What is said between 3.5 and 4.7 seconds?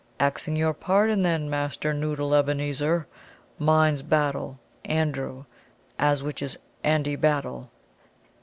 mine's Battle